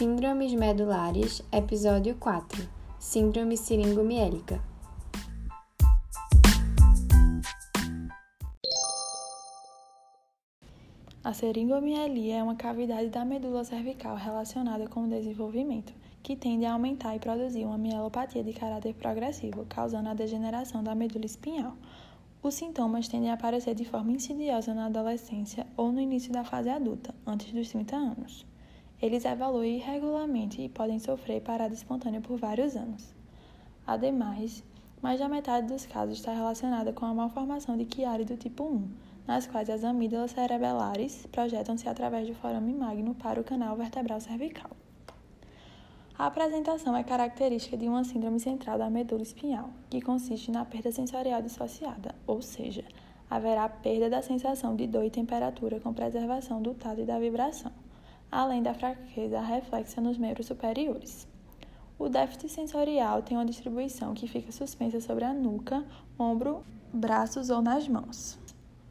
Síndromes 0.00 0.54
medulares, 0.54 1.42
episódio 1.52 2.14
4 2.14 2.66
Síndrome 2.98 3.54
siringomiélica. 3.54 4.58
A 11.22 11.34
seringomielia 11.34 12.36
é 12.36 12.42
uma 12.42 12.54
cavidade 12.54 13.10
da 13.10 13.26
medula 13.26 13.62
cervical 13.62 14.16
relacionada 14.16 14.88
com 14.88 15.04
o 15.04 15.10
desenvolvimento, 15.10 15.92
que 16.22 16.34
tende 16.34 16.64
a 16.64 16.72
aumentar 16.72 17.14
e 17.14 17.18
produzir 17.18 17.66
uma 17.66 17.76
mielopatia 17.76 18.42
de 18.42 18.54
caráter 18.54 18.94
progressivo, 18.94 19.66
causando 19.68 20.08
a 20.08 20.14
degeneração 20.14 20.82
da 20.82 20.94
medula 20.94 21.26
espinhal. 21.26 21.76
Os 22.42 22.54
sintomas 22.54 23.06
tendem 23.06 23.30
a 23.30 23.34
aparecer 23.34 23.74
de 23.74 23.84
forma 23.84 24.12
insidiosa 24.12 24.72
na 24.72 24.86
adolescência 24.86 25.66
ou 25.76 25.92
no 25.92 26.00
início 26.00 26.32
da 26.32 26.42
fase 26.42 26.70
adulta, 26.70 27.14
antes 27.26 27.52
dos 27.52 27.68
30 27.68 27.96
anos. 27.96 28.49
Eles 29.02 29.24
evoluem 29.24 29.76
irregularmente 29.76 30.60
e 30.60 30.68
podem 30.68 30.98
sofrer 30.98 31.40
parada 31.40 31.72
espontânea 31.72 32.20
por 32.20 32.36
vários 32.36 32.76
anos. 32.76 33.14
Ademais, 33.86 34.62
mais 35.00 35.18
da 35.18 35.26
metade 35.26 35.68
dos 35.68 35.86
casos 35.86 36.18
está 36.18 36.34
relacionada 36.34 36.92
com 36.92 37.06
a 37.06 37.14
malformação 37.14 37.78
de 37.78 37.88
Chiari 37.90 38.26
do 38.26 38.36
tipo 38.36 38.62
1, 38.62 38.90
nas 39.26 39.46
quais 39.46 39.70
as 39.70 39.84
amígdalas 39.84 40.32
cerebelares 40.32 41.26
projetam-se 41.32 41.88
através 41.88 42.28
do 42.28 42.34
forame 42.34 42.74
magno 42.74 43.14
para 43.14 43.40
o 43.40 43.44
canal 43.44 43.74
vertebral 43.74 44.20
cervical. 44.20 44.70
A 46.18 46.26
apresentação 46.26 46.94
é 46.94 47.02
característica 47.02 47.78
de 47.78 47.88
uma 47.88 48.04
síndrome 48.04 48.38
central 48.38 48.76
da 48.76 48.90
medula 48.90 49.22
espinhal, 49.22 49.70
que 49.88 50.02
consiste 50.02 50.50
na 50.50 50.66
perda 50.66 50.92
sensorial 50.92 51.40
dissociada, 51.40 52.14
ou 52.26 52.42
seja, 52.42 52.84
haverá 53.30 53.66
perda 53.66 54.10
da 54.10 54.20
sensação 54.20 54.76
de 54.76 54.86
dor 54.86 55.06
e 55.06 55.10
temperatura 55.10 55.80
com 55.80 55.94
preservação 55.94 56.60
do 56.60 56.74
tato 56.74 57.00
e 57.00 57.06
da 57.06 57.18
vibração 57.18 57.72
além 58.30 58.62
da 58.62 58.74
fraqueza 58.74 59.40
reflexa 59.40 60.00
nos 60.00 60.16
membros 60.16 60.46
superiores. 60.46 61.26
O 61.98 62.08
déficit 62.08 62.48
sensorial 62.48 63.22
tem 63.22 63.36
uma 63.36 63.44
distribuição 63.44 64.14
que 64.14 64.26
fica 64.26 64.50
suspensa 64.50 65.00
sobre 65.00 65.24
a 65.24 65.34
nuca, 65.34 65.84
ombro, 66.18 66.64
braços 66.92 67.50
ou 67.50 67.60
nas 67.60 67.86
mãos. 67.86 68.38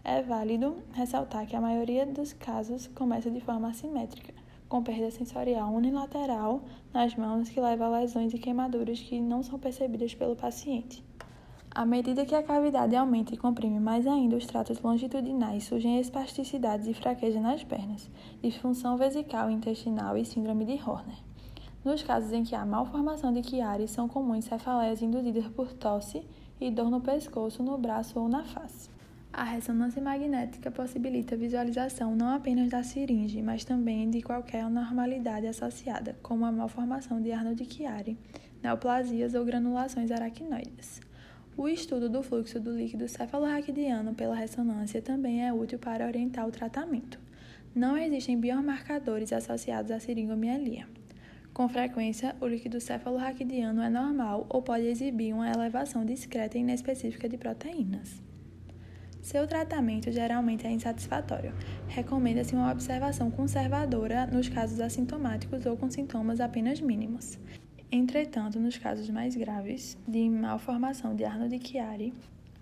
É 0.03 0.21
válido 0.21 0.77
ressaltar 0.93 1.47
que 1.47 1.55
a 1.55 1.61
maioria 1.61 2.05
dos 2.05 2.33
casos 2.33 2.87
começa 2.87 3.29
de 3.31 3.41
forma 3.41 3.69
assimétrica, 3.69 4.33
com 4.67 4.83
perda 4.83 5.09
sensorial 5.09 5.73
unilateral 5.73 6.61
nas 6.93 7.15
mãos 7.15 7.49
que 7.49 7.59
leva 7.59 7.85
a 7.85 7.99
lesões 7.99 8.33
e 8.33 8.37
queimaduras 8.37 8.99
que 8.99 9.19
não 9.19 9.41
são 9.41 9.57
percebidas 9.57 10.13
pelo 10.13 10.35
paciente. 10.35 11.03
À 11.71 11.85
medida 11.85 12.25
que 12.25 12.33
a 12.33 12.41
cavidade 12.41 12.95
aumenta 12.95 13.33
e 13.33 13.37
comprime 13.37 13.79
mais 13.79 14.07
ainda 14.07 14.35
os 14.35 14.45
tratos 14.45 14.81
longitudinais, 14.81 15.65
surgem 15.65 15.99
espasticidades 15.99 16.87
e 16.87 16.93
fraqueza 16.95 17.39
nas 17.39 17.63
pernas, 17.63 18.09
disfunção 18.41 18.97
vesical 18.97 19.51
intestinal 19.51 20.17
e 20.17 20.25
síndrome 20.25 20.65
de 20.65 20.73
Horner. 20.73 21.17
Nos 21.85 22.01
casos 22.01 22.33
em 22.33 22.43
que 22.43 22.55
há 22.55 22.65
malformação 22.65 23.31
de 23.31 23.47
Chiari, 23.47 23.87
são 23.87 24.07
comuns 24.07 24.45
cefaleias 24.45 25.01
induzidas 25.03 25.47
por 25.47 25.71
tosse 25.71 26.25
e 26.59 26.71
dor 26.71 26.89
no 26.89 27.01
pescoço, 27.01 27.61
no 27.61 27.77
braço 27.77 28.19
ou 28.19 28.27
na 28.27 28.43
face. 28.43 28.89
A 29.31 29.43
ressonância 29.43 30.01
magnética 30.01 30.71
possibilita 30.71 31.35
a 31.35 31.37
visualização 31.37 32.15
não 32.15 32.33
apenas 32.33 32.71
da 32.71 32.81
siringe, 32.81 33.43
mas 33.43 33.63
também 33.63 34.09
de 34.09 34.23
qualquer 34.23 34.63
anormalidade 34.63 35.45
associada, 35.45 36.17
como 36.23 36.45
a 36.45 36.51
malformação 36.51 37.21
de 37.21 37.31
Arnold-Chiari, 37.31 38.17
neoplasias 38.61 39.35
ou 39.35 39.45
granulações 39.45 40.09
aracnoides. 40.09 41.08
O 41.59 41.67
estudo 41.67 42.07
do 42.07 42.23
fluxo 42.23 42.57
do 42.57 42.71
líquido 42.71 43.05
cefalorraquidiano 43.09 44.15
pela 44.15 44.33
ressonância 44.33 45.01
também 45.01 45.45
é 45.45 45.51
útil 45.51 45.77
para 45.77 46.07
orientar 46.07 46.47
o 46.47 46.51
tratamento. 46.51 47.19
Não 47.75 47.97
existem 47.97 48.39
biomarcadores 48.39 49.33
associados 49.33 49.91
à 49.91 49.99
siringomielia. 49.99 50.87
Com 51.53 51.67
frequência, 51.67 52.33
o 52.39 52.47
líquido 52.47 52.79
cefalorraquidiano 52.79 53.81
é 53.81 53.89
normal 53.89 54.45
ou 54.47 54.61
pode 54.61 54.85
exibir 54.85 55.33
uma 55.33 55.51
elevação 55.51 56.05
discreta 56.05 56.57
e 56.57 56.61
inespecífica 56.61 57.27
de 57.27 57.37
proteínas. 57.37 58.21
Seu 59.21 59.45
tratamento 59.45 60.09
geralmente 60.13 60.65
é 60.65 60.71
insatisfatório. 60.71 61.53
Recomenda-se 61.89 62.55
uma 62.55 62.71
observação 62.71 63.29
conservadora 63.29 64.25
nos 64.27 64.47
casos 64.47 64.79
assintomáticos 64.79 65.65
ou 65.65 65.75
com 65.75 65.89
sintomas 65.89 66.39
apenas 66.39 66.79
mínimos. 66.79 67.37
Entretanto, 67.91 68.59
nos 68.59 68.77
casos 68.77 69.09
mais 69.09 69.35
graves 69.35 69.97
de 70.07 70.29
malformação 70.29 71.15
de 71.15 71.25
Arnold-Chiari, 71.25 72.13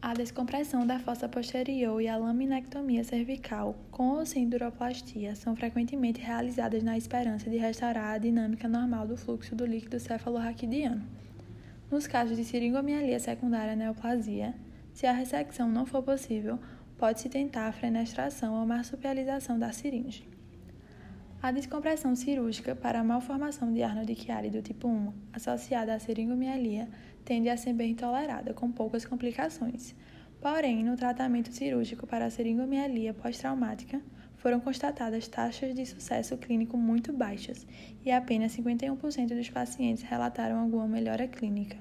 a 0.01 0.13
descompressão 0.13 0.87
da 0.87 0.99
fossa 0.99 1.27
posterior 1.27 2.01
e 2.01 2.07
a 2.07 2.15
laminectomia 2.15 3.03
cervical, 3.03 3.75
com 3.91 4.11
ou 4.11 4.25
sem 4.25 4.47
duroplastia, 4.47 5.35
são 5.35 5.53
frequentemente 5.53 6.21
realizadas 6.21 6.81
na 6.81 6.97
esperança 6.97 7.49
de 7.49 7.57
restaurar 7.57 8.13
a 8.13 8.17
dinâmica 8.17 8.69
normal 8.69 9.05
do 9.05 9.17
fluxo 9.17 9.53
do 9.53 9.65
líquido 9.65 9.99
cefalorraquidiano. 9.99 11.03
Nos 11.91 12.07
casos 12.07 12.37
de 12.37 12.45
siringomialia 12.45 13.19
secundária 13.19 13.75
neoplasia, 13.75 14.55
se 14.93 15.05
a 15.05 15.11
ressecção 15.11 15.69
não 15.69 15.85
for 15.85 16.03
possível, 16.03 16.57
pode-se 16.97 17.27
tentar 17.27 17.67
a 17.67 17.73
fenestração 17.73 18.57
ou 18.57 18.65
marsupialização 18.65 19.59
da 19.59 19.73
siringe. 19.73 20.36
A 21.39 21.51
descompressão 21.51 22.15
cirúrgica 22.15 22.75
para 22.75 22.99
a 22.99 23.03
malformação 23.03 23.71
de 23.71 23.83
Arnold-Chiari 23.83 24.49
do 24.49 24.61
tipo 24.61 24.87
1, 24.87 25.13
associada 25.33 25.93
à 25.93 25.99
seringomielia, 25.99 26.89
tende 27.23 27.47
a 27.47 27.55
ser 27.55 27.73
bem 27.73 27.93
tolerada, 27.93 28.55
com 28.55 28.71
poucas 28.71 29.05
complicações. 29.05 29.93
Porém, 30.41 30.83
no 30.83 30.97
tratamento 30.97 31.53
cirúrgico 31.53 32.07
para 32.07 32.25
a 32.25 32.29
seringomielia 32.31 33.13
pós-traumática, 33.13 34.01
foram 34.37 34.59
constatadas 34.59 35.27
taxas 35.27 35.75
de 35.75 35.85
sucesso 35.85 36.35
clínico 36.37 36.75
muito 36.75 37.13
baixas 37.13 37.67
e 38.03 38.11
apenas 38.11 38.57
51% 38.57 39.35
dos 39.35 39.49
pacientes 39.49 40.03
relataram 40.03 40.59
alguma 40.59 40.87
melhora 40.87 41.27
clínica. 41.27 41.77